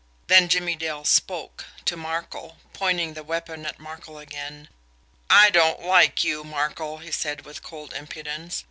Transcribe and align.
Then 0.25 0.49
Jimmie 0.49 0.75
Dale 0.75 1.05
spoke 1.05 1.65
to 1.85 1.95
Markel 1.95 2.57
pointing 2.73 3.13
the 3.13 3.23
weapon 3.23 3.67
at 3.67 3.77
Markel 3.77 4.17
again. 4.17 4.67
"I 5.29 5.51
don't 5.51 5.83
like 5.83 6.23
you, 6.23 6.43
Markel," 6.43 6.97
he 6.97 7.11
said, 7.11 7.45
with 7.45 7.61
cold 7.61 7.93
impudence. 7.93 8.59